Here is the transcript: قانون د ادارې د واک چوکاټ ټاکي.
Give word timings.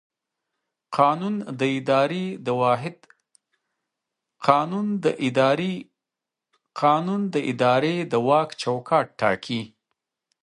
قانون 0.97 1.35
د 1.59 1.61
ادارې 7.51 7.95
د 8.11 8.13
واک 8.29 8.49
چوکاټ 8.61 9.07
ټاکي. 9.19 9.61